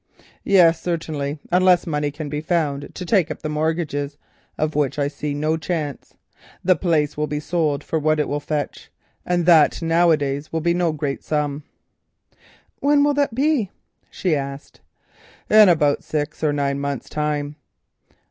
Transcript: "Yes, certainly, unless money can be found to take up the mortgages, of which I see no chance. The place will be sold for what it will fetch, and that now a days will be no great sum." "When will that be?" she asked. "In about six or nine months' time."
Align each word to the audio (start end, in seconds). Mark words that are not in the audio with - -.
"Yes, 0.43 0.81
certainly, 0.81 1.37
unless 1.51 1.85
money 1.85 2.09
can 2.09 2.27
be 2.27 2.41
found 2.41 2.89
to 2.95 3.05
take 3.05 3.29
up 3.29 3.43
the 3.43 3.49
mortgages, 3.49 4.17
of 4.57 4.73
which 4.73 4.97
I 4.97 5.07
see 5.07 5.35
no 5.35 5.57
chance. 5.57 6.15
The 6.63 6.75
place 6.75 7.15
will 7.15 7.27
be 7.27 7.39
sold 7.39 7.83
for 7.83 7.99
what 7.99 8.19
it 8.19 8.27
will 8.27 8.39
fetch, 8.39 8.89
and 9.27 9.45
that 9.45 9.79
now 9.79 10.09
a 10.09 10.17
days 10.17 10.51
will 10.51 10.59
be 10.59 10.73
no 10.73 10.91
great 10.91 11.23
sum." 11.23 11.65
"When 12.79 13.03
will 13.03 13.13
that 13.13 13.35
be?" 13.35 13.69
she 14.09 14.35
asked. 14.35 14.81
"In 15.51 15.69
about 15.69 16.03
six 16.03 16.43
or 16.43 16.51
nine 16.51 16.79
months' 16.79 17.07
time." 17.07 17.55